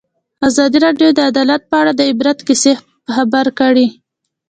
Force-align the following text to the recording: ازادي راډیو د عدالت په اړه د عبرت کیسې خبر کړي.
ازادي 0.47 0.77
راډیو 0.85 1.09
د 1.13 1.19
عدالت 1.31 1.61
په 1.71 1.75
اړه 1.81 1.91
د 1.95 2.01
عبرت 2.09 2.39
کیسې 2.47 2.71
خبر 3.15 3.45
کړي. 3.59 3.87